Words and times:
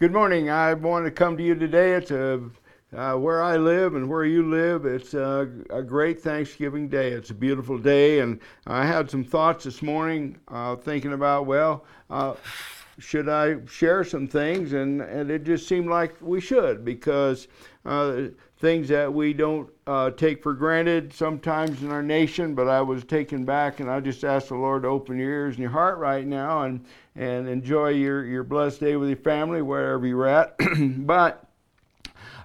Good 0.00 0.14
morning. 0.14 0.48
I 0.48 0.72
want 0.72 1.04
to 1.04 1.10
come 1.10 1.36
to 1.36 1.42
you 1.42 1.54
today. 1.54 1.92
It's 1.92 2.10
a, 2.10 2.40
uh, 2.96 3.16
where 3.16 3.42
I 3.42 3.58
live 3.58 3.96
and 3.96 4.08
where 4.08 4.24
you 4.24 4.48
live. 4.48 4.86
It's 4.86 5.12
a, 5.12 5.46
a, 5.68 5.82
great 5.82 6.22
Thanksgiving 6.22 6.88
day. 6.88 7.10
It's 7.10 7.28
a 7.28 7.34
beautiful 7.34 7.76
day, 7.76 8.20
and 8.20 8.40
I 8.66 8.86
had 8.86 9.10
some 9.10 9.22
thoughts 9.22 9.64
this 9.64 9.82
morning 9.82 10.38
uh, 10.48 10.76
thinking 10.76 11.12
about, 11.12 11.44
well, 11.44 11.84
uh, 12.08 12.32
should 12.98 13.28
I 13.28 13.56
share 13.66 14.02
some 14.02 14.26
things? 14.26 14.72
And, 14.72 15.02
and 15.02 15.30
it 15.30 15.44
just 15.44 15.68
seemed 15.68 15.90
like 15.90 16.14
we 16.22 16.40
should 16.40 16.82
because 16.82 17.48
uh, 17.84 18.28
things 18.60 18.88
that 18.88 19.12
we 19.12 19.32
don't 19.32 19.70
uh, 19.86 20.10
take 20.10 20.42
for 20.42 20.52
granted 20.52 21.14
sometimes 21.14 21.82
in 21.82 21.90
our 21.90 22.02
nation, 22.02 22.54
but 22.54 22.68
I 22.68 22.82
was 22.82 23.04
taken 23.04 23.46
back 23.46 23.80
and 23.80 23.90
I 23.90 24.00
just 24.00 24.22
asked 24.22 24.48
the 24.48 24.54
Lord 24.54 24.82
to 24.82 24.88
open 24.88 25.18
your 25.18 25.30
ears 25.30 25.54
and 25.54 25.62
your 25.62 25.70
heart 25.70 25.98
right 25.98 26.26
now 26.26 26.64
and, 26.64 26.84
and 27.16 27.48
enjoy 27.48 27.88
your, 27.88 28.24
your 28.26 28.44
blessed 28.44 28.80
day 28.80 28.96
with 28.96 29.08
your 29.08 29.16
family 29.16 29.62
wherever 29.62 30.06
you're 30.06 30.26
at. 30.26 30.56
but 31.06 31.42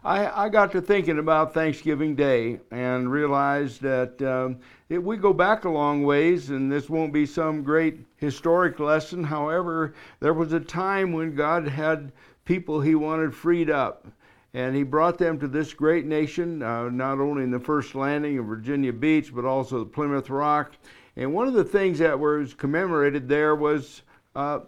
I, 0.06 0.46
I 0.46 0.50
got 0.50 0.72
to 0.72 0.82
thinking 0.82 1.20
about 1.20 1.54
Thanksgiving 1.54 2.16
Day 2.16 2.62
and 2.72 3.12
realized 3.12 3.82
that 3.82 4.22
um, 4.22 4.60
it, 4.88 5.04
we 5.04 5.18
go 5.18 5.34
back 5.34 5.66
a 5.66 5.70
long 5.70 6.04
ways, 6.04 6.50
and 6.50 6.72
this 6.72 6.90
won't 6.90 7.12
be 7.12 7.26
some 7.26 7.62
great 7.62 8.00
historic 8.18 8.80
lesson. 8.80 9.24
However, 9.24 9.96
there 10.22 10.34
was 10.34 10.54
a 10.54 10.60
time 10.62 11.12
when 11.12 11.36
God 11.36 11.68
had 11.68 12.14
people 12.46 12.80
he 12.80 12.96
wanted 12.96 13.36
freed 13.36 13.70
up 13.70 14.08
and 14.56 14.74
he 14.74 14.84
brought 14.84 15.18
them 15.18 15.38
to 15.38 15.50
this 15.50 15.74
great 15.74 16.06
nation, 16.06 16.64
uh, 16.64 16.88
not 16.88 17.20
only 17.20 17.44
in 17.44 17.52
the 17.52 17.60
first 17.60 17.94
landing 17.94 18.40
of 18.40 18.46
Virginia 18.46 18.94
Beach, 18.94 19.36
but 19.36 19.44
also 19.44 19.80
the 19.80 19.86
Plymouth 19.86 20.30
Rock. 20.30 20.72
And 21.18 21.34
one 21.34 21.50
of 21.50 21.54
the 21.54 21.64
things 21.66 22.00
that 22.00 22.18
was 22.18 22.54
commemorated 22.54 23.28
there 23.28 23.56
was 23.56 24.04
uh, 24.34 24.62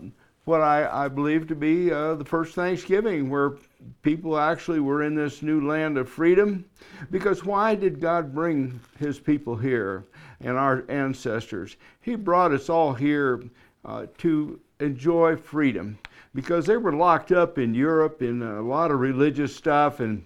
what 0.44 0.60
I, 0.60 1.06
I, 1.06 1.08
believe 1.08 1.48
to 1.48 1.56
be 1.56 1.90
uh, 1.90 2.16
the 2.16 2.26
first 2.26 2.54
Thanksgiving, 2.54 3.30
where 3.30 3.56
people 4.02 4.38
actually 4.38 4.82
were 4.82 5.04
in 5.04 5.16
this 5.16 5.42
new 5.42 5.66
land 5.66 5.98
of 5.98 6.10
freedom. 6.10 6.66
Because 7.10 7.46
why 7.46 7.74
did 7.74 8.02
God 8.02 8.36
bring 8.36 8.82
his 9.00 9.22
people 9.22 9.56
here 9.56 10.04
and 10.42 10.58
our 10.58 10.84
ancestors? 10.90 11.78
He 12.02 12.16
brought 12.16 12.52
us 12.52 12.70
all 12.70 12.94
here 12.94 13.42
uh, 13.86 14.08
to 14.18 14.60
enjoy 14.82 15.38
freedom 15.38 15.98
because 16.38 16.68
they 16.68 16.78
were 16.78 16.94
locked 16.94 17.32
up 17.32 17.58
in 17.58 17.74
Europe 17.74 18.22
in 18.22 18.44
a 18.44 18.62
lot 18.62 18.92
of 18.92 19.00
religious 19.00 19.56
stuff 19.56 20.00
and 20.00 20.24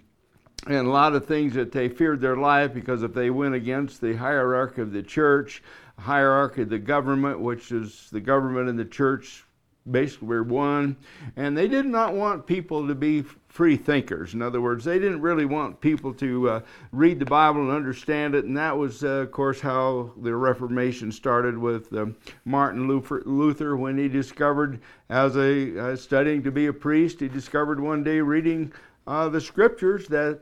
and 0.67 0.85
a 0.85 0.89
lot 0.91 1.15
of 1.15 1.25
things 1.25 1.53
that 1.53 1.71
they 1.71 1.87
feared 1.87 2.19
their 2.19 2.35
life 2.35 2.73
because 2.73 3.01
if 3.01 3.13
they 3.13 3.29
went 3.29 3.55
against 3.55 4.01
the 4.01 4.13
hierarchy 4.17 4.81
of 4.81 4.91
the 4.91 5.01
church, 5.01 5.63
hierarchy 5.97 6.63
of 6.63 6.69
the 6.69 6.77
government, 6.77 7.39
which 7.39 7.71
is 7.71 8.09
the 8.11 8.19
government 8.19 8.67
and 8.67 8.77
the 8.77 8.83
church 8.83 9.45
basically 9.89 10.27
were 10.27 10.43
one, 10.43 10.95
and 11.35 11.57
they 11.57 11.67
did 11.67 11.85
not 11.85 12.13
want 12.13 12.45
people 12.45 12.87
to 12.87 12.93
be 12.93 13.23
free 13.47 13.75
thinkers. 13.75 14.33
In 14.33 14.41
other 14.41 14.61
words, 14.61 14.85
they 14.85 14.99
didn't 14.99 15.21
really 15.21 15.45
want 15.45 15.81
people 15.81 16.13
to 16.15 16.49
uh, 16.49 16.61
read 16.91 17.19
the 17.19 17.25
Bible 17.25 17.61
and 17.61 17.71
understand 17.71 18.35
it, 18.35 18.45
and 18.45 18.55
that 18.57 18.77
was, 18.77 19.03
uh, 19.03 19.07
of 19.07 19.31
course, 19.31 19.59
how 19.59 20.11
the 20.21 20.35
Reformation 20.35 21.11
started 21.11 21.57
with 21.57 21.91
uh, 21.93 22.05
Martin 22.45 22.88
Luther, 22.88 23.23
Luther, 23.25 23.75
when 23.75 23.97
he 23.97 24.07
discovered, 24.07 24.79
as 25.09 25.35
a 25.35 25.91
uh, 25.91 25.95
studying 25.95 26.43
to 26.43 26.51
be 26.51 26.67
a 26.67 26.73
priest, 26.73 27.19
he 27.19 27.27
discovered 27.27 27.79
one 27.79 28.03
day 28.03 28.21
reading 28.21 28.71
uh, 29.07 29.27
the 29.29 29.41
scriptures 29.41 30.07
that 30.07 30.41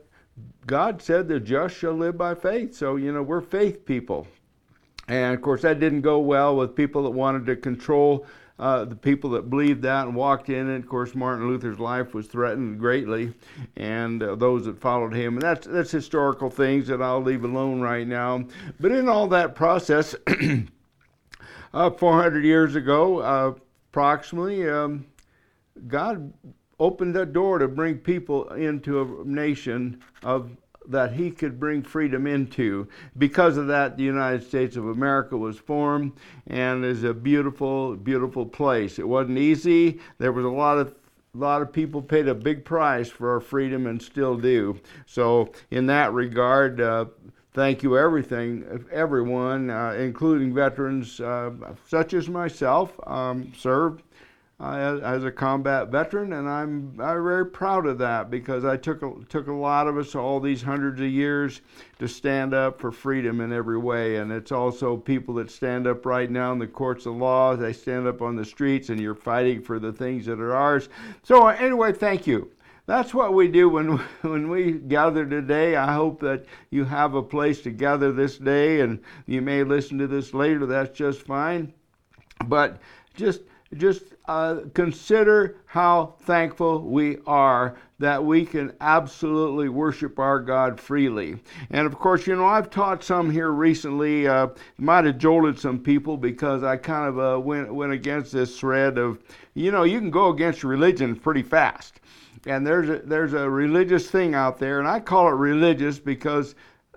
God 0.67 1.01
said 1.01 1.27
the 1.27 1.39
just 1.39 1.75
shall 1.75 1.93
live 1.93 2.17
by 2.17 2.35
faith. 2.35 2.75
So, 2.75 2.97
you 2.97 3.11
know, 3.11 3.23
we're 3.23 3.41
faith 3.41 3.85
people. 3.85 4.27
And 5.07 5.33
of 5.33 5.41
course, 5.41 5.63
that 5.63 5.79
didn't 5.79 6.01
go 6.01 6.19
well 6.19 6.55
with 6.55 6.75
people 6.75 7.03
that 7.03 7.09
wanted 7.09 7.45
to 7.47 7.55
control 7.55 8.27
uh, 8.59 8.83
the 8.83 8.95
people 8.95 9.29
that 9.31 9.49
believed 9.49 9.81
that 9.83 10.05
and 10.05 10.15
walked 10.15 10.49
in 10.49 10.69
it. 10.69 10.79
Of 10.79 10.87
course, 10.87 11.15
Martin 11.15 11.47
Luther's 11.47 11.79
life 11.79 12.13
was 12.13 12.27
threatened 12.27 12.77
greatly, 12.77 13.33
and 13.77 14.21
uh, 14.21 14.35
those 14.35 14.65
that 14.65 14.81
followed 14.81 15.13
him. 15.13 15.35
And 15.35 15.41
that's 15.41 15.65
that's 15.65 15.91
historical 15.91 16.49
things 16.49 16.87
that 16.87 17.01
I'll 17.01 17.23
leave 17.23 17.45
alone 17.45 17.79
right 17.79 18.05
now. 18.05 18.43
But 18.79 18.91
in 18.91 19.07
all 19.07 19.27
that 19.27 19.55
process, 19.55 20.13
uh, 21.73 21.89
400 21.91 22.43
years 22.43 22.75
ago, 22.75 23.19
uh, 23.19 23.53
approximately, 23.91 24.69
um, 24.69 25.05
God 25.87 26.33
opened 26.79 27.15
that 27.15 27.31
door 27.31 27.59
to 27.59 27.67
bring 27.67 27.97
people 27.97 28.49
into 28.49 29.01
a 29.01 29.25
nation 29.25 30.01
of 30.23 30.51
that 30.89 31.13
he 31.13 31.31
could 31.31 31.59
bring 31.59 31.83
freedom 31.83 32.27
into. 32.27 32.87
Because 33.17 33.57
of 33.57 33.67
that, 33.67 33.95
the 33.95 34.03
United 34.03 34.43
States 34.43 34.75
of 34.75 34.87
America 34.87 35.37
was 35.37 35.57
formed 35.57 36.13
and 36.47 36.83
is 36.83 37.03
a 37.03 37.13
beautiful, 37.13 37.95
beautiful 37.95 38.45
place. 38.45 38.99
It 38.99 39.07
wasn't 39.07 39.37
easy. 39.37 39.99
There 40.17 40.31
was 40.31 40.45
a 40.45 40.49
lot 40.49 40.77
of 40.77 40.95
a 41.35 41.37
lot 41.37 41.61
of 41.61 41.71
people 41.71 42.01
paid 42.01 42.27
a 42.27 42.33
big 42.33 42.65
price 42.65 43.07
for 43.07 43.31
our 43.31 43.39
freedom 43.39 43.85
and 43.85 44.01
still 44.01 44.35
do. 44.35 44.79
So, 45.05 45.51
in 45.69 45.85
that 45.85 46.11
regard, 46.11 46.81
uh, 46.81 47.05
thank 47.53 47.83
you 47.83 47.99
everything, 47.99 48.83
everyone, 48.91 49.69
uh, 49.69 49.91
including 49.91 50.55
veterans 50.55 51.21
uh, 51.21 51.51
such 51.87 52.15
as 52.15 52.27
myself, 52.27 52.99
um, 53.05 53.53
served 53.55 54.01
uh, 54.61 54.99
as 55.03 55.23
a 55.23 55.31
combat 55.31 55.87
veteran, 55.87 56.33
and 56.33 56.49
I'm, 56.49 56.93
I'm 56.99 57.23
very 57.23 57.45
proud 57.45 57.85
of 57.85 57.97
that 57.99 58.29
because 58.29 58.65
I 58.65 58.75
took 58.75 59.01
a, 59.01 59.13
took 59.29 59.47
a 59.47 59.53
lot 59.53 59.87
of 59.87 59.97
us 59.97 60.15
all 60.15 60.41
these 60.41 60.61
hundreds 60.61 60.99
of 60.99 61.07
years 61.07 61.61
to 61.99 62.09
stand 62.09 62.53
up 62.53 62.81
for 62.81 62.91
freedom 62.91 63.39
in 63.39 63.53
every 63.53 63.77
way. 63.77 64.17
And 64.17 64.33
it's 64.33 64.51
also 64.51 64.97
people 64.97 65.35
that 65.35 65.49
stand 65.49 65.87
up 65.87 66.05
right 66.05 66.29
now 66.29 66.51
in 66.51 66.59
the 66.59 66.67
courts 66.67 67.05
of 67.05 67.15
law. 67.15 67.55
They 67.55 67.71
stand 67.71 68.05
up 68.05 68.21
on 68.21 68.35
the 68.35 68.43
streets, 68.43 68.89
and 68.89 68.99
you're 68.99 69.15
fighting 69.15 69.61
for 69.61 69.79
the 69.79 69.93
things 69.93 70.25
that 70.25 70.41
are 70.41 70.53
ours. 70.53 70.89
So 71.23 71.47
anyway, 71.47 71.93
thank 71.93 72.27
you. 72.27 72.51
That's 72.85 73.13
what 73.13 73.33
we 73.33 73.47
do 73.47 73.69
when 73.69 73.97
when 74.23 74.49
we 74.49 74.73
gather 74.73 75.25
today. 75.25 75.77
I 75.77 75.93
hope 75.93 76.19
that 76.19 76.43
you 76.69 76.83
have 76.83 77.13
a 77.13 77.23
place 77.23 77.61
to 77.61 77.69
gather 77.69 78.11
this 78.11 78.37
day, 78.37 78.81
and 78.81 78.99
you 79.25 79.41
may 79.41 79.63
listen 79.63 79.99
to 79.99 80.07
this 80.07 80.33
later. 80.33 80.65
That's 80.65 80.97
just 80.97 81.21
fine. 81.21 81.71
But 82.45 82.81
just 83.15 83.41
just 83.75 84.03
uh, 84.27 84.61
consider 84.73 85.57
how 85.65 86.15
thankful 86.21 86.81
we 86.81 87.17
are 87.27 87.77
that 87.99 88.23
we 88.23 88.45
can 88.45 88.73
absolutely 88.81 89.69
worship 89.69 90.17
our 90.19 90.39
God 90.39 90.79
freely. 90.79 91.37
And 91.69 91.85
of 91.85 91.99
course, 91.99 92.25
you 92.25 92.35
know, 92.35 92.45
I've 92.45 92.69
taught 92.69 93.03
some 93.03 93.29
here 93.29 93.51
recently, 93.51 94.27
uh, 94.27 94.47
might 94.77 95.05
have 95.05 95.17
jolted 95.17 95.59
some 95.59 95.79
people 95.79 96.17
because 96.17 96.63
I 96.63 96.77
kind 96.77 97.07
of 97.07 97.19
uh, 97.19 97.39
went, 97.39 97.73
went 97.73 97.91
against 97.91 98.31
this 98.31 98.59
thread 98.59 98.97
of, 98.97 99.19
you 99.53 99.71
know, 99.71 99.83
you 99.83 99.99
can 99.99 100.11
go 100.11 100.29
against 100.29 100.63
religion 100.63 101.15
pretty 101.15 101.43
fast. 101.43 101.99
And 102.45 102.65
there's 102.65 102.89
a, 102.89 102.99
there's 102.99 103.33
a 103.33 103.49
religious 103.49 104.09
thing 104.09 104.33
out 104.33 104.59
there, 104.59 104.79
and 104.79 104.87
I 104.87 105.01
call 105.01 105.27
it 105.27 105.31
religious 105.31 105.99
because 105.99 106.55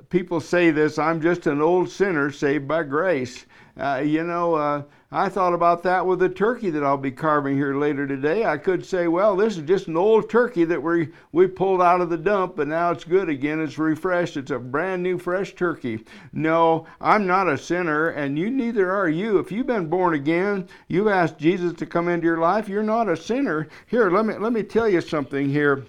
people 0.08 0.40
say 0.40 0.70
this 0.70 0.98
I'm 0.98 1.20
just 1.20 1.48
an 1.48 1.60
old 1.60 1.90
sinner 1.90 2.30
saved 2.30 2.68
by 2.68 2.84
grace. 2.84 3.44
Uh, 3.78 4.02
you 4.04 4.22
know, 4.22 4.54
uh, 4.54 4.82
I 5.10 5.30
thought 5.30 5.54
about 5.54 5.82
that 5.84 6.06
with 6.06 6.18
the 6.18 6.28
turkey 6.28 6.68
that 6.70 6.84
I'll 6.84 6.98
be 6.98 7.10
carving 7.10 7.56
here 7.56 7.74
later 7.74 8.06
today. 8.06 8.44
I 8.44 8.58
could 8.58 8.84
say, 8.84 9.08
well, 9.08 9.34
this 9.34 9.56
is 9.56 9.62
just 9.62 9.88
an 9.88 9.96
old 9.96 10.28
turkey 10.28 10.64
that 10.64 10.82
we 10.82 11.08
we 11.32 11.46
pulled 11.46 11.80
out 11.80 12.02
of 12.02 12.10
the 12.10 12.18
dump, 12.18 12.56
but 12.56 12.68
now 12.68 12.90
it's 12.90 13.04
good 13.04 13.30
again. 13.30 13.60
It's 13.60 13.78
refreshed. 13.78 14.36
It's 14.36 14.50
a 14.50 14.58
brand 14.58 15.02
new, 15.02 15.18
fresh 15.18 15.54
turkey. 15.54 16.04
No, 16.32 16.86
I'm 17.00 17.26
not 17.26 17.48
a 17.48 17.56
sinner, 17.56 18.08
and 18.10 18.38
you 18.38 18.50
neither 18.50 18.90
are 18.90 19.08
you. 19.08 19.38
If 19.38 19.50
you've 19.50 19.66
been 19.66 19.88
born 19.88 20.14
again, 20.14 20.68
you've 20.88 21.08
asked 21.08 21.38
Jesus 21.38 21.72
to 21.74 21.86
come 21.86 22.08
into 22.08 22.26
your 22.26 22.38
life. 22.38 22.68
You're 22.68 22.82
not 22.82 23.08
a 23.08 23.16
sinner. 23.16 23.68
Here, 23.86 24.10
let 24.10 24.26
me 24.26 24.34
let 24.34 24.52
me 24.52 24.62
tell 24.62 24.88
you 24.88 25.00
something 25.00 25.48
here. 25.48 25.86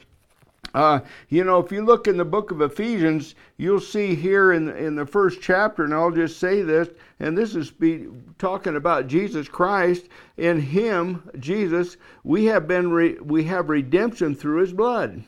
Uh, 0.73 1.01
you 1.29 1.43
know, 1.43 1.59
if 1.59 1.71
you 1.71 1.85
look 1.85 2.07
in 2.07 2.17
the 2.17 2.25
book 2.25 2.49
of 2.49 2.61
Ephesians, 2.61 3.35
you'll 3.57 3.79
see 3.79 4.15
here 4.15 4.53
in, 4.53 4.69
in 4.69 4.95
the 4.95 5.05
first 5.05 5.39
chapter, 5.41 5.83
and 5.83 5.93
I'll 5.93 6.11
just 6.11 6.39
say 6.39 6.63
this, 6.63 6.89
and 7.19 7.37
this 7.37 7.55
is 7.55 7.69
be, 7.69 8.07
talking 8.39 8.75
about 8.75 9.07
Jesus 9.07 9.47
Christ. 9.47 10.07
In 10.37 10.59
Him, 10.59 11.29
Jesus, 11.37 11.97
we 12.23 12.45
have 12.45 12.67
been 12.67 12.91
re, 12.91 13.19
we 13.19 13.43
have 13.43 13.69
redemption 13.69 14.33
through 14.33 14.61
His 14.61 14.73
blood, 14.73 15.23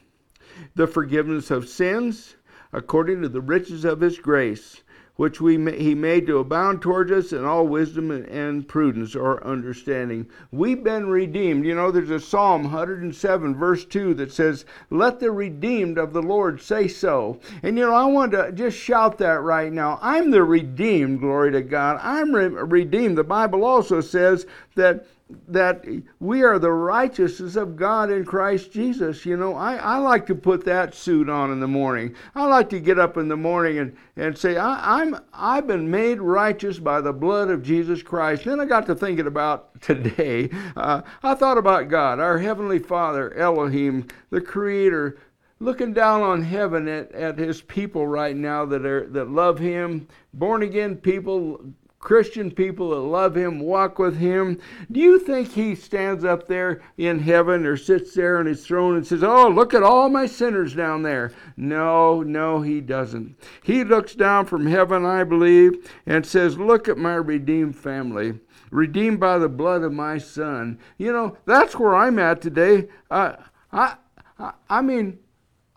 the 0.74 0.88
forgiveness 0.88 1.51
of 1.51 1.69
sins, 1.69 2.36
according 2.74 3.21
to 3.21 3.30
the 3.30 3.42
riches 3.42 3.86
of 3.86 4.01
His 4.01 4.18
grace 4.18 4.81
which 5.15 5.39
we 5.39 5.56
he 5.77 5.95
made 5.95 6.27
to 6.27 6.39
abound 6.39 6.81
towards 6.81 7.12
us 7.12 7.31
in 7.31 7.45
all 7.45 7.67
wisdom 7.67 8.12
and 8.12 8.67
prudence 8.67 9.15
or 9.15 9.45
understanding. 9.45 10.27
We've 10.51 10.83
been 10.83 11.07
redeemed. 11.07 11.65
You 11.65 11.75
know, 11.75 11.91
there's 11.91 12.09
a 12.09 12.19
Psalm 12.19 12.63
107, 12.63 13.56
verse 13.56 13.85
2 13.85 14.13
that 14.15 14.31
says, 14.31 14.65
Let 14.89 15.19
the 15.19 15.31
redeemed 15.31 15.97
of 15.97 16.13
the 16.13 16.21
Lord 16.21 16.62
say 16.62 16.88
so. 16.88 17.39
And 17.63 17.77
you 17.77 17.85
know, 17.85 17.94
I 17.94 18.06
want 18.06 18.33
to 18.33 18.51
just 18.51 18.77
shout 18.77 19.17
that 19.19 19.41
right 19.41 19.71
now. 19.71 20.00
I'm 20.01 20.31
the 20.31 20.44
redeemed, 20.44 21.21
glory 21.21 21.51
to 21.53 21.61
God. 21.61 22.00
I'm 22.01 22.33
re- 22.33 22.47
redeemed. 22.47 23.18
The 23.18 23.23
Bible 23.23 23.63
also 23.63 24.01
says 24.01 24.45
that 24.75 25.06
that 25.48 25.83
we 26.19 26.44
are 26.44 26.60
the 26.60 26.72
righteousness 26.72 27.56
of 27.56 27.75
God 27.75 28.12
in 28.12 28.25
Christ 28.25 28.72
Jesus. 28.72 29.25
You 29.25 29.36
know, 29.38 29.56
I, 29.56 29.75
I 29.75 29.98
like 29.98 30.27
to 30.27 30.36
put 30.36 30.66
that 30.66 30.94
suit 30.94 31.30
on 31.30 31.51
in 31.51 31.60
the 31.60 31.68
morning. 31.68 32.13
I 32.36 32.45
like 32.45 32.69
to 32.69 32.80
get 32.80 33.00
up 33.00 33.18
in 33.18 33.27
the 33.27 33.38
morning 33.38 33.80
and, 33.80 33.95
and 34.16 34.38
say, 34.38 34.57
I, 34.57 35.01
I'm 35.01 35.18
I've 35.33 35.66
been 35.66 35.89
made 35.89 36.19
righteous 36.22 36.77
by 36.77 37.01
the 37.01 37.13
blood 37.13 37.50
of 37.50 37.63
Jesus 37.63 38.04
Christ. 38.04 38.45
Then 38.45 38.60
I 38.60 38.66
got 38.66 38.86
to 38.86 38.95
thinking 38.95 39.25
about 39.25 39.81
today. 39.81 40.50
Uh, 40.77 41.01
I 41.24 41.33
thought 41.33 41.57
about 41.57 41.89
God, 41.89 42.19
our 42.19 42.38
Heavenly 42.38 42.80
Father, 42.80 43.33
Elohim, 43.33 44.07
the 44.30 44.42
Creator, 44.42 45.18
looking 45.60 45.94
down 45.94 46.21
on 46.21 46.44
heaven 46.44 46.88
at, 46.88 47.12
at 47.13 47.39
his 47.39 47.63
people 47.63 48.06
right 48.06 48.36
now 48.36 48.63
that 48.66 48.86
are 48.86 49.07
that 49.07 49.31
love 49.31 49.57
him, 49.57 50.07
born 50.33 50.62
again 50.62 50.98
people 50.98 51.62
Christian 52.06 52.52
people 52.52 52.92
that 52.92 52.98
love 52.98 53.36
Him, 53.36 53.60
walk 53.60 54.00
with 54.00 54.18
Him. 54.18 54.60
Do 54.92 55.00
you 55.00 55.19
think 55.19 55.52
He 55.52 55.75
stands 55.75 56.24
up 56.24 56.48
there 56.48 56.81
in 56.98 57.19
heaven 57.19 57.66
or 57.66 57.75
sits 57.75 58.13
there 58.13 58.38
on 58.38 58.46
His 58.46 58.66
throne 58.66 58.96
and 58.96 59.06
says, 59.06 59.24
Oh, 59.24 59.50
look 59.50 59.74
at 59.74 59.84
all 59.84 60.07
my 60.07 60.28
sinners 60.28 60.75
down 60.75 61.02
there? 61.02 61.34
No, 61.57 62.22
no, 62.22 62.62
He 62.62 62.80
doesn't. 62.80 63.36
He 63.63 63.84
looks 63.84 64.13
down 64.13 64.46
from 64.46 64.68
heaven, 64.68 65.04
I 65.04 65.24
believe, 65.24 65.92
and 66.06 66.25
says, 66.25 66.57
Look 66.57 66.88
at 66.88 66.98
my 66.98 67.16
redeemed 67.16 67.75
family 67.75 68.40
redeemed 68.72 69.19
by 69.19 69.38
the 69.38 69.50
blood 69.50 69.84
of 69.84 69.94
my 69.94 70.18
son. 70.18 70.78
You 70.98 71.12
know, 71.12 71.38
that's 71.46 71.80
where 71.80 71.96
I'm 71.96 72.19
at 72.19 72.42
today. 72.42 72.90
Uh, 73.10 73.38
I, 73.72 73.96
I, 74.38 74.54
I 74.69 74.81
mean, 74.81 75.19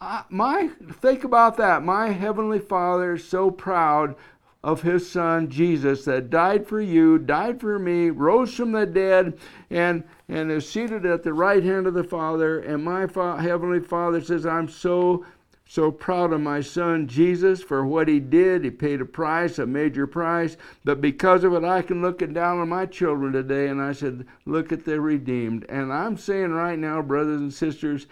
I, 0.00 0.24
my 0.28 0.70
think 1.00 1.24
about 1.24 1.56
that. 1.56 1.82
My 1.82 2.10
heavenly 2.10 2.58
Father 2.58 3.14
is 3.14 3.26
so 3.26 3.50
proud 3.50 4.14
of 4.64 4.82
his 4.82 5.08
son 5.08 5.48
Jesus 5.48 6.04
that 6.04 6.30
died 6.30 6.66
for 6.66 6.80
you, 6.80 7.16
died 7.18 7.60
for 7.60 7.78
me, 7.78 8.10
rose 8.10 8.54
from 8.54 8.72
the 8.72 8.86
dead, 8.86 9.38
and 9.70 10.02
and 10.28 10.50
is 10.50 10.68
seated 10.68 11.06
at 11.06 11.22
the 11.22 11.32
right 11.32 11.62
hand 11.62 11.86
of 11.86 11.94
the 11.94 12.04
Father. 12.04 12.58
And 12.58 12.84
my 12.84 13.06
fa- 13.06 13.40
heavenly 13.40 13.80
Father 13.80 14.20
says, 14.20 14.44
"I'm 14.44 14.68
so 14.68 15.24
so 15.64 15.92
proud 15.92 16.32
of 16.32 16.40
my 16.40 16.60
son 16.60 17.06
Jesus 17.06 17.62
for 17.62 17.86
what 17.86 18.08
he 18.08 18.18
did. 18.18 18.64
He 18.64 18.70
paid 18.70 19.00
a 19.00 19.04
price, 19.04 19.58
a 19.58 19.66
major 19.66 20.06
price, 20.06 20.56
but 20.82 21.00
because 21.00 21.44
of 21.44 21.52
it, 21.52 21.62
I 21.62 21.82
can 21.82 22.02
look 22.02 22.18
down 22.32 22.58
on 22.58 22.68
my 22.68 22.86
children 22.86 23.32
today." 23.32 23.68
And 23.68 23.80
I 23.80 23.92
said, 23.92 24.26
"Look 24.44 24.72
at 24.72 24.84
the 24.84 25.00
redeemed." 25.00 25.66
And 25.68 25.92
I'm 25.92 26.16
saying 26.16 26.50
right 26.50 26.78
now, 26.78 27.00
brothers 27.00 27.40
and 27.40 27.52
sisters, 27.52 28.06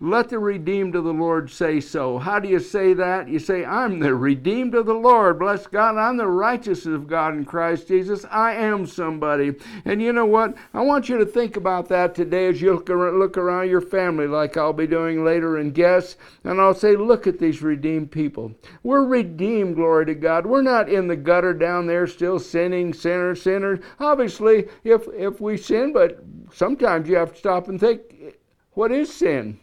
let 0.00 0.28
the 0.28 0.38
redeemed 0.38 0.94
of 0.94 1.02
the 1.02 1.12
Lord 1.12 1.50
say 1.50 1.80
so. 1.80 2.18
How 2.18 2.38
do 2.38 2.48
you 2.48 2.60
say 2.60 2.94
that? 2.94 3.28
You 3.28 3.40
say, 3.40 3.64
I'm 3.64 3.98
the 3.98 4.14
redeemed 4.14 4.76
of 4.76 4.86
the 4.86 4.94
Lord. 4.94 5.40
Bless 5.40 5.66
God. 5.66 5.96
I'm 5.96 6.16
the 6.16 6.28
righteousness 6.28 6.94
of 6.94 7.08
God 7.08 7.34
in 7.34 7.44
Christ 7.44 7.88
Jesus. 7.88 8.24
I 8.30 8.52
am 8.52 8.86
somebody. 8.86 9.56
And 9.84 10.00
you 10.00 10.12
know 10.12 10.24
what? 10.24 10.56
I 10.72 10.82
want 10.82 11.08
you 11.08 11.18
to 11.18 11.26
think 11.26 11.56
about 11.56 11.88
that 11.88 12.14
today 12.14 12.46
as 12.46 12.62
you 12.62 12.74
look 12.74 13.36
around 13.36 13.70
your 13.70 13.80
family, 13.80 14.28
like 14.28 14.56
I'll 14.56 14.72
be 14.72 14.86
doing 14.86 15.24
later 15.24 15.58
in 15.58 15.72
guests. 15.72 16.16
And 16.44 16.60
I'll 16.60 16.74
say, 16.74 16.94
look 16.94 17.26
at 17.26 17.40
these 17.40 17.60
redeemed 17.60 18.12
people. 18.12 18.54
We're 18.84 19.04
redeemed, 19.04 19.74
glory 19.74 20.06
to 20.06 20.14
God. 20.14 20.46
We're 20.46 20.62
not 20.62 20.88
in 20.88 21.08
the 21.08 21.16
gutter 21.16 21.52
down 21.52 21.88
there 21.88 22.06
still 22.06 22.38
sinning, 22.38 22.94
sinner, 22.94 23.34
sinner. 23.34 23.80
Obviously, 23.98 24.68
if, 24.84 25.08
if 25.08 25.40
we 25.40 25.56
sin, 25.56 25.92
but 25.92 26.22
sometimes 26.52 27.08
you 27.08 27.16
have 27.16 27.32
to 27.32 27.38
stop 27.38 27.66
and 27.66 27.80
think, 27.80 28.36
what 28.74 28.92
is 28.92 29.12
sin? 29.12 29.58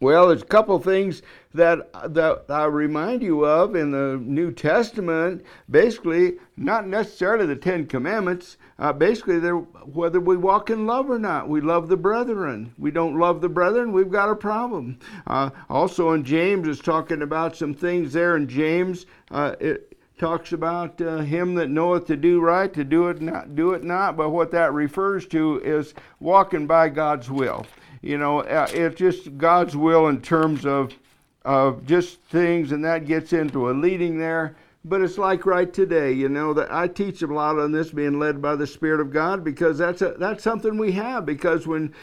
Well, 0.00 0.28
there's 0.28 0.42
a 0.42 0.46
couple 0.46 0.78
things 0.80 1.22
that 1.54 1.92
that 2.14 2.44
I 2.48 2.64
remind 2.64 3.22
you 3.22 3.44
of 3.44 3.76
in 3.76 3.92
the 3.92 4.20
New 4.20 4.52
Testament. 4.52 5.44
Basically, 5.70 6.34
not 6.56 6.86
necessarily 6.86 7.46
the 7.46 7.56
Ten 7.56 7.86
Commandments. 7.86 8.56
Uh, 8.78 8.92
basically, 8.92 9.38
whether 9.38 10.18
we 10.18 10.36
walk 10.36 10.68
in 10.68 10.86
love 10.86 11.08
or 11.08 11.18
not. 11.18 11.48
We 11.48 11.60
love 11.60 11.88
the 11.88 11.96
brethren. 11.96 12.74
We 12.76 12.90
don't 12.90 13.18
love 13.18 13.40
the 13.40 13.48
brethren. 13.48 13.92
We've 13.92 14.10
got 14.10 14.30
a 14.30 14.34
problem. 14.34 14.98
Uh, 15.28 15.50
also, 15.70 16.10
in 16.12 16.24
James, 16.24 16.66
is 16.66 16.80
talking 16.80 17.22
about 17.22 17.56
some 17.56 17.72
things 17.72 18.12
there. 18.12 18.36
In 18.36 18.48
James, 18.48 19.06
uh, 19.30 19.54
it 19.60 19.96
talks 20.18 20.52
about 20.52 21.00
uh, 21.00 21.18
him 21.18 21.54
that 21.54 21.70
knoweth 21.70 22.06
to 22.06 22.16
do 22.16 22.40
right, 22.40 22.72
to 22.74 22.82
do 22.82 23.08
it 23.08 23.22
not, 23.22 23.54
do 23.54 23.72
it 23.74 23.84
not. 23.84 24.16
But 24.16 24.30
what 24.30 24.50
that 24.50 24.72
refers 24.72 25.26
to 25.28 25.60
is 25.64 25.94
walking 26.18 26.66
by 26.66 26.88
God's 26.88 27.30
will 27.30 27.64
you 28.04 28.18
know, 28.18 28.40
uh, 28.40 28.68
it's 28.70 28.96
just 28.96 29.38
God's 29.38 29.74
will 29.74 30.08
in 30.08 30.20
terms 30.20 30.66
of 30.66 30.94
of 31.42 31.86
just 31.86 32.20
things, 32.22 32.72
and 32.72 32.84
that 32.84 33.06
gets 33.06 33.32
into 33.32 33.70
a 33.70 33.72
leading 33.72 34.18
there. 34.18 34.56
But 34.86 35.00
it's 35.00 35.16
like 35.16 35.46
right 35.46 35.72
today, 35.72 36.12
you 36.12 36.28
know, 36.28 36.52
that 36.52 36.70
I 36.70 36.88
teach 36.88 37.22
a 37.22 37.26
lot 37.26 37.58
on 37.58 37.72
this 37.72 37.90
being 37.90 38.18
led 38.18 38.42
by 38.42 38.54
the 38.54 38.66
Spirit 38.66 39.00
of 39.00 39.10
God 39.10 39.42
because 39.42 39.78
that's 39.78 40.02
a, 40.02 40.14
that's 40.18 40.44
something 40.44 40.76
we 40.76 40.92
have. 40.92 41.24
Because 41.24 41.66
when 41.66 41.94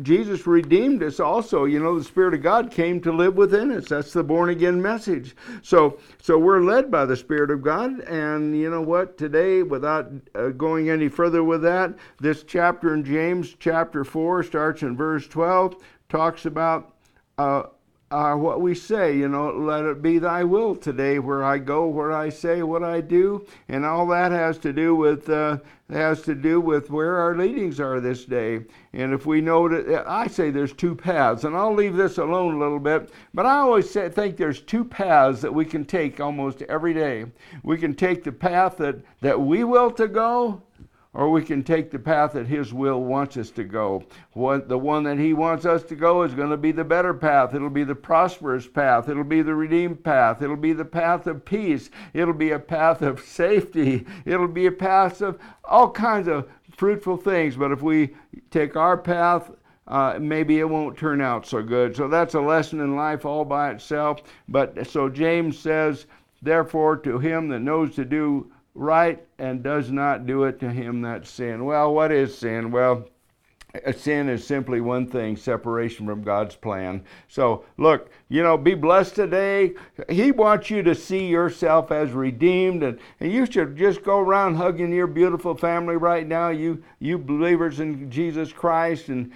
Jesus 0.00 0.46
redeemed 0.46 1.02
us, 1.02 1.20
also, 1.20 1.66
you 1.66 1.78
know, 1.78 1.98
the 1.98 2.04
Spirit 2.04 2.32
of 2.32 2.42
God 2.42 2.70
came 2.70 3.02
to 3.02 3.12
live 3.12 3.36
within 3.36 3.70
us. 3.70 3.84
That's 3.90 4.14
the 4.14 4.24
born 4.24 4.48
again 4.48 4.80
message. 4.80 5.36
So 5.60 5.98
so 6.22 6.38
we're 6.38 6.62
led 6.62 6.90
by 6.90 7.04
the 7.04 7.16
Spirit 7.16 7.50
of 7.50 7.60
God, 7.60 8.00
and 8.00 8.58
you 8.58 8.70
know 8.70 8.80
what? 8.80 9.18
Today, 9.18 9.62
without 9.62 10.10
uh, 10.34 10.48
going 10.48 10.88
any 10.88 11.08
further 11.08 11.44
with 11.44 11.60
that, 11.62 11.94
this 12.18 12.44
chapter 12.44 12.94
in 12.94 13.04
James, 13.04 13.54
chapter 13.58 14.04
four, 14.04 14.42
starts 14.42 14.80
in 14.80 14.96
verse 14.96 15.26
twelve, 15.26 15.76
talks 16.08 16.46
about. 16.46 16.94
Uh, 17.36 17.64
uh, 18.10 18.34
what 18.34 18.60
we 18.60 18.74
say, 18.74 19.16
you 19.16 19.28
know, 19.28 19.50
let 19.50 19.84
it 19.84 20.00
be 20.00 20.18
thy 20.18 20.44
will 20.44 20.76
today 20.76 21.18
where 21.18 21.42
I 21.42 21.58
go, 21.58 21.88
where 21.88 22.12
I 22.12 22.28
say, 22.28 22.62
what 22.62 22.84
I 22.84 23.00
do, 23.00 23.44
and 23.68 23.84
all 23.84 24.06
that 24.08 24.30
has 24.30 24.58
to 24.58 24.72
do 24.72 24.94
with 24.94 25.28
uh, 25.28 25.58
has 25.90 26.22
to 26.22 26.34
do 26.34 26.60
with 26.60 26.90
where 26.90 27.16
our 27.16 27.36
leadings 27.36 27.80
are 27.80 28.00
this 28.00 28.24
day. 28.24 28.60
And 28.92 29.12
if 29.12 29.26
we 29.26 29.40
know 29.40 29.68
that, 29.68 30.04
I 30.08 30.26
say 30.28 30.50
there's 30.50 30.72
two 30.72 30.94
paths, 30.94 31.44
and 31.44 31.56
I'll 31.56 31.74
leave 31.74 31.96
this 31.96 32.18
alone 32.18 32.54
a 32.54 32.58
little 32.58 32.80
bit, 32.80 33.10
but 33.34 33.46
I 33.46 33.58
always 33.58 33.90
say, 33.90 34.08
think 34.08 34.36
there's 34.36 34.60
two 34.60 34.84
paths 34.84 35.40
that 35.42 35.54
we 35.54 35.64
can 35.64 35.84
take 35.84 36.20
almost 36.20 36.62
every 36.62 36.94
day. 36.94 37.26
We 37.62 37.76
can 37.76 37.94
take 37.94 38.24
the 38.24 38.32
path 38.32 38.76
that, 38.78 38.96
that 39.20 39.40
we 39.40 39.64
will 39.64 39.90
to 39.92 40.08
go, 40.08 40.62
or 41.16 41.30
we 41.30 41.42
can 41.42 41.64
take 41.64 41.90
the 41.90 41.98
path 41.98 42.34
that 42.34 42.46
His 42.46 42.74
will 42.74 43.02
wants 43.02 43.38
us 43.38 43.50
to 43.52 43.64
go. 43.64 44.04
What, 44.34 44.68
the 44.68 44.76
one 44.76 45.02
that 45.04 45.18
He 45.18 45.32
wants 45.32 45.64
us 45.64 45.82
to 45.84 45.96
go 45.96 46.22
is 46.22 46.34
going 46.34 46.50
to 46.50 46.58
be 46.58 46.72
the 46.72 46.84
better 46.84 47.14
path. 47.14 47.54
It'll 47.54 47.70
be 47.70 47.84
the 47.84 47.94
prosperous 47.94 48.68
path. 48.68 49.08
It'll 49.08 49.24
be 49.24 49.40
the 49.40 49.54
redeemed 49.54 50.04
path. 50.04 50.42
It'll 50.42 50.56
be 50.56 50.74
the 50.74 50.84
path 50.84 51.26
of 51.26 51.42
peace. 51.42 51.88
It'll 52.12 52.34
be 52.34 52.50
a 52.50 52.58
path 52.58 53.00
of 53.00 53.20
safety. 53.26 54.04
It'll 54.26 54.46
be 54.46 54.66
a 54.66 54.72
path 54.72 55.22
of 55.22 55.38
all 55.64 55.90
kinds 55.90 56.28
of 56.28 56.50
fruitful 56.70 57.16
things. 57.16 57.56
But 57.56 57.72
if 57.72 57.80
we 57.80 58.14
take 58.50 58.76
our 58.76 58.98
path, 58.98 59.50
uh, 59.88 60.18
maybe 60.20 60.58
it 60.58 60.68
won't 60.68 60.98
turn 60.98 61.22
out 61.22 61.46
so 61.46 61.62
good. 61.62 61.96
So 61.96 62.08
that's 62.08 62.34
a 62.34 62.40
lesson 62.40 62.80
in 62.80 62.94
life 62.94 63.24
all 63.24 63.46
by 63.46 63.70
itself. 63.70 64.20
But 64.50 64.86
so 64.86 65.08
James 65.08 65.58
says, 65.58 66.04
therefore, 66.42 66.98
to 66.98 67.18
him 67.18 67.48
that 67.48 67.60
knows 67.60 67.94
to 67.94 68.04
do 68.04 68.52
right 68.76 69.24
and 69.38 69.62
does 69.62 69.90
not 69.90 70.26
do 70.26 70.44
it 70.44 70.60
to 70.60 70.70
him 70.70 71.02
that 71.02 71.26
sin. 71.26 71.64
Well, 71.64 71.94
what 71.94 72.12
is 72.12 72.36
sin? 72.36 72.70
Well, 72.70 73.08
sin 73.96 74.28
is 74.28 74.46
simply 74.46 74.80
one 74.80 75.06
thing 75.06 75.36
separation 75.36 76.06
from 76.06 76.22
God's 76.22 76.54
plan. 76.54 77.04
So, 77.28 77.64
look, 77.76 78.10
you 78.28 78.42
know, 78.42 78.56
be 78.56 78.74
blessed 78.74 79.14
today. 79.14 79.74
He 80.08 80.32
wants 80.32 80.70
you 80.70 80.82
to 80.82 80.94
see 80.94 81.26
yourself 81.26 81.90
as 81.90 82.12
redeemed, 82.12 82.82
and, 82.82 82.98
and 83.20 83.32
you 83.32 83.46
should 83.46 83.76
just 83.76 84.02
go 84.02 84.18
around 84.18 84.54
hugging 84.54 84.92
your 84.92 85.06
beautiful 85.06 85.54
family 85.54 85.96
right 85.96 86.26
now, 86.26 86.50
you, 86.50 86.82
you 87.00 87.18
believers 87.18 87.80
in 87.80 88.10
Jesus 88.10 88.52
Christ, 88.52 89.08
and 89.08 89.32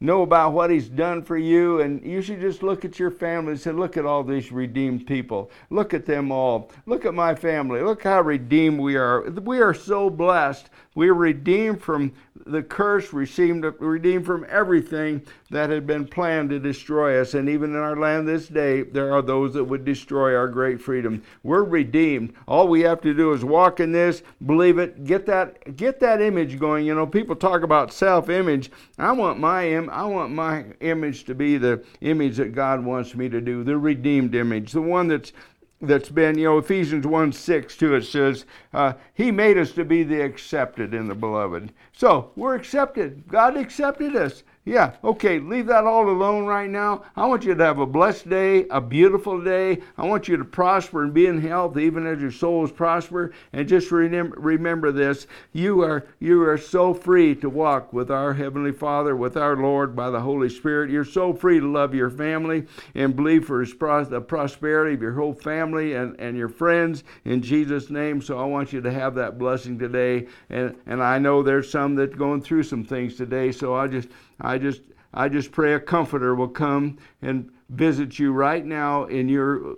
know 0.00 0.22
about 0.22 0.52
what 0.52 0.70
he's 0.70 0.88
done 0.88 1.22
for 1.22 1.36
you 1.36 1.80
and 1.80 2.04
you 2.04 2.20
should 2.20 2.40
just 2.40 2.62
look 2.62 2.84
at 2.84 2.98
your 2.98 3.10
family 3.10 3.52
and 3.52 3.60
say 3.60 3.72
look 3.72 3.96
at 3.96 4.04
all 4.04 4.22
these 4.22 4.52
redeemed 4.52 5.06
people. 5.06 5.50
Look 5.70 5.94
at 5.94 6.06
them 6.06 6.30
all. 6.30 6.70
Look 6.86 7.04
at 7.04 7.14
my 7.14 7.34
family. 7.34 7.80
Look 7.80 8.02
how 8.02 8.20
redeemed 8.20 8.78
we 8.78 8.96
are. 8.96 9.22
We 9.30 9.60
are 9.60 9.74
so 9.74 10.10
blessed. 10.10 10.70
We 10.94 11.08
are 11.08 11.14
redeemed 11.14 11.82
from 11.82 12.12
the 12.46 12.62
curse, 12.62 13.12
received, 13.12 13.64
redeemed 13.80 14.24
from 14.24 14.46
everything 14.48 15.22
that 15.50 15.70
had 15.70 15.86
been 15.86 16.06
planned 16.06 16.50
to 16.50 16.58
destroy 16.58 17.20
us. 17.20 17.34
And 17.34 17.48
even 17.48 17.70
in 17.70 17.76
our 17.76 17.96
land 17.96 18.26
this 18.26 18.48
day, 18.48 18.82
there 18.82 19.12
are 19.12 19.22
those 19.22 19.54
that 19.54 19.64
would 19.64 19.84
destroy 19.84 20.36
our 20.36 20.48
great 20.48 20.80
freedom. 20.80 21.22
We're 21.42 21.64
redeemed. 21.64 22.34
All 22.46 22.68
we 22.68 22.80
have 22.82 23.00
to 23.02 23.14
do 23.14 23.32
is 23.32 23.44
walk 23.44 23.80
in 23.80 23.92
this, 23.92 24.22
believe 24.44 24.78
it, 24.78 25.04
get 25.04 25.26
that 25.26 25.76
get 25.76 26.00
that 26.00 26.20
image 26.20 26.58
going. 26.58 26.86
You 26.86 26.94
know, 26.94 27.06
people 27.06 27.36
talk 27.36 27.62
about 27.62 27.92
self-image. 27.92 28.70
I 28.98 29.12
want 29.12 29.38
my 29.38 29.68
Im- 29.68 29.90
I 29.90 30.04
want 30.04 30.32
my 30.32 30.64
image 30.80 31.24
to 31.24 31.34
be 31.34 31.58
the 31.58 31.84
image 32.00 32.36
that 32.36 32.54
God 32.54 32.84
wants 32.84 33.14
me 33.14 33.28
to 33.28 33.40
do, 33.40 33.64
the 33.64 33.76
redeemed 33.76 34.34
image, 34.34 34.72
the 34.72 34.80
one 34.80 35.08
that's 35.08 35.32
that's 35.80 36.08
been, 36.08 36.38
you 36.38 36.44
know, 36.44 36.58
Ephesians 36.58 37.06
1 37.06 37.32
6 37.32 37.76
too, 37.76 37.94
it 37.94 38.04
says, 38.04 38.44
uh, 38.72 38.94
He 39.14 39.30
made 39.30 39.58
us 39.58 39.72
to 39.72 39.84
be 39.84 40.02
the 40.02 40.20
accepted 40.22 40.94
in 40.94 41.08
the 41.08 41.14
beloved. 41.14 41.72
So 41.92 42.30
we're 42.36 42.54
accepted. 42.54 43.28
God 43.28 43.56
accepted 43.56 44.16
us. 44.16 44.42
Yeah, 44.68 44.96
okay, 45.04 45.38
leave 45.38 45.66
that 45.66 45.84
all 45.84 46.10
alone 46.10 46.44
right 46.44 46.68
now. 46.68 47.04
I 47.14 47.24
want 47.26 47.44
you 47.44 47.54
to 47.54 47.64
have 47.64 47.78
a 47.78 47.86
blessed 47.86 48.28
day, 48.28 48.66
a 48.68 48.80
beautiful 48.80 49.40
day. 49.40 49.80
I 49.96 50.04
want 50.04 50.26
you 50.26 50.36
to 50.36 50.44
prosper 50.44 51.04
and 51.04 51.14
be 51.14 51.26
in 51.26 51.40
health 51.40 51.78
even 51.78 52.04
as 52.04 52.20
your 52.20 52.32
souls 52.32 52.72
prosper. 52.72 53.32
And 53.52 53.68
just 53.68 53.92
remember, 53.92 54.34
remember 54.40 54.90
this 54.90 55.28
you 55.52 55.82
are, 55.82 56.08
you 56.18 56.42
are 56.42 56.58
so 56.58 56.92
free 56.92 57.36
to 57.36 57.48
walk 57.48 57.92
with 57.92 58.10
our 58.10 58.34
Heavenly 58.34 58.72
Father, 58.72 59.14
with 59.14 59.36
our 59.36 59.56
Lord 59.56 59.94
by 59.94 60.10
the 60.10 60.20
Holy 60.20 60.48
Spirit. 60.48 60.90
You're 60.90 61.04
so 61.04 61.32
free 61.32 61.60
to 61.60 61.70
love 61.70 61.94
your 61.94 62.10
family 62.10 62.66
and 62.96 63.14
believe 63.14 63.44
for 63.44 63.64
pros- 63.64 64.08
the 64.08 64.20
prosperity 64.20 64.96
of 64.96 65.00
your 65.00 65.12
whole 65.12 65.32
family 65.32 65.94
and, 65.94 66.18
and 66.18 66.36
your 66.36 66.48
friends 66.48 67.04
in 67.24 67.40
Jesus' 67.40 67.88
name. 67.88 68.20
So 68.20 68.36
I 68.36 68.44
want 68.44 68.72
you 68.72 68.80
to 68.80 68.90
have 68.90 69.14
that 69.14 69.38
blessing 69.38 69.78
today. 69.78 70.26
And, 70.50 70.74
and 70.86 71.00
I 71.00 71.20
know 71.20 71.44
there's 71.44 71.70
some 71.70 71.94
that 71.94 72.14
are 72.14 72.16
going 72.16 72.42
through 72.42 72.64
some 72.64 72.82
things 72.82 73.14
today. 73.14 73.52
So 73.52 73.76
I 73.76 73.86
just 73.86 74.08
I 74.40 74.58
just 74.58 74.82
I 75.14 75.28
just 75.28 75.52
pray 75.52 75.74
a 75.74 75.80
comforter 75.80 76.34
will 76.34 76.48
come 76.48 76.98
and 77.22 77.50
visit 77.70 78.18
you 78.18 78.32
right 78.32 78.64
now 78.64 79.04
in 79.04 79.28
your 79.28 79.76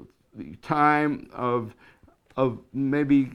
time 0.63 1.29
of 1.33 1.75
of 2.37 2.61
maybe 2.73 3.33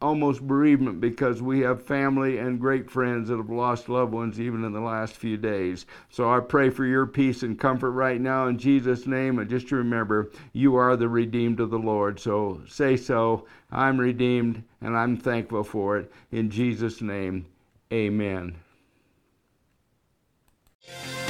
almost 0.00 0.46
bereavement 0.46 1.00
because 1.00 1.42
we 1.42 1.58
have 1.60 1.82
family 1.82 2.38
and 2.38 2.60
great 2.60 2.88
friends 2.88 3.28
that 3.28 3.36
have 3.36 3.50
lost 3.50 3.88
loved 3.88 4.12
ones 4.12 4.40
even 4.40 4.62
in 4.62 4.72
the 4.72 4.80
last 4.80 5.16
few 5.16 5.36
days. 5.36 5.86
So 6.08 6.30
I 6.32 6.38
pray 6.38 6.70
for 6.70 6.84
your 6.84 7.04
peace 7.04 7.42
and 7.42 7.58
comfort 7.58 7.90
right 7.90 8.20
now 8.20 8.46
in 8.46 8.56
Jesus' 8.56 9.08
name. 9.08 9.40
And 9.40 9.50
just 9.50 9.72
remember, 9.72 10.30
you 10.52 10.76
are 10.76 10.96
the 10.96 11.08
redeemed 11.08 11.58
of 11.58 11.70
the 11.70 11.80
Lord. 11.80 12.20
So 12.20 12.60
say 12.68 12.96
so. 12.96 13.44
I'm 13.72 13.98
redeemed 13.98 14.62
and 14.80 14.96
I'm 14.96 15.16
thankful 15.16 15.64
for 15.64 15.98
it. 15.98 16.12
In 16.30 16.48
Jesus' 16.48 17.02
name, 17.02 17.46
amen. 17.92 18.54
Yeah. 20.88 21.27